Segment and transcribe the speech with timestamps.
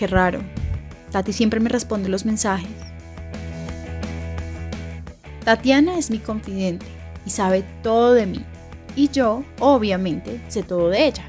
[0.00, 0.40] qué raro.
[1.12, 2.70] Tati siempre me responde los mensajes.
[5.44, 6.86] Tatiana es mi confidente
[7.26, 8.42] y sabe todo de mí.
[8.96, 11.24] Y yo, obviamente, sé todo de ella.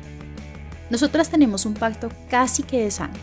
[0.89, 3.19] Nosotras tenemos un pacto casi que de sangre.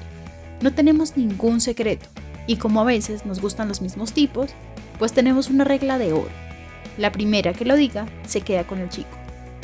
[0.60, 2.06] No tenemos ningún secreto.
[2.46, 4.50] Y como a veces nos gustan los mismos tipos,
[4.98, 6.30] pues tenemos una regla de oro.
[6.98, 9.16] La primera que lo diga se queda con el chico.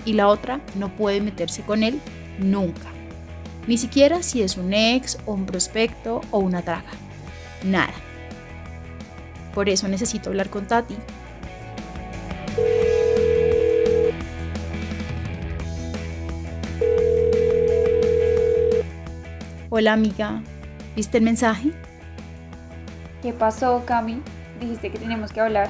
[0.07, 2.01] Y la otra no puede meterse con él
[2.39, 2.89] nunca.
[3.67, 6.91] Ni siquiera si es un ex o un prospecto o una traga.
[7.65, 7.95] Nada.
[9.55, 10.97] Por eso necesito hablar con Tati.
[19.71, 20.43] Hola amiga,
[20.95, 21.73] ¿viste el mensaje?
[23.23, 24.21] ¿Qué pasó, Cami?
[24.61, 25.69] Dijiste que tenemos que hablar.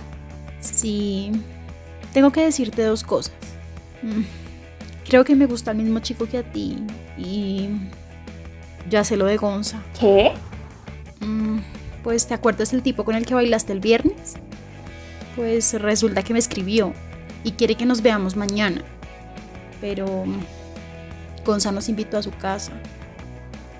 [0.60, 1.30] Sí,
[2.12, 3.34] tengo que decirte dos cosas.
[4.02, 4.22] Mm,
[5.04, 6.78] creo que me gusta el mismo chico que a ti
[7.16, 7.68] y
[8.88, 9.82] ya sé lo de Gonza.
[9.98, 10.32] ¿Qué?
[11.20, 11.58] Mm,
[12.02, 14.34] pues, ¿te acuerdas del tipo con el que bailaste el viernes?
[15.36, 16.92] Pues resulta que me escribió
[17.42, 18.82] y quiere que nos veamos mañana.
[19.80, 20.24] Pero
[21.44, 22.72] Gonza nos invitó a su casa.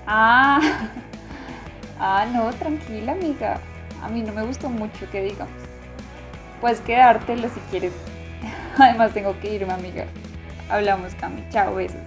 [0.07, 0.89] Ah,
[1.99, 3.59] ah, no, tranquila, amiga.
[4.01, 5.53] A mí no me gustó mucho que digamos.
[6.61, 7.93] Puedes quedártelo si quieres.
[8.77, 10.05] Además, tengo que irme, amiga.
[10.69, 11.43] Hablamos, Cami.
[11.51, 11.97] Chao, besos.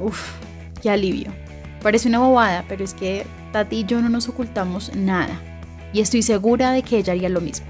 [0.00, 0.32] Uf,
[0.82, 1.32] qué alivio.
[1.82, 5.40] Parece una bobada, pero es que Tati y yo no nos ocultamos nada.
[5.92, 7.66] Y estoy segura de que ella haría lo mismo.